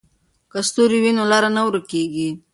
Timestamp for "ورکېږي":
1.67-2.29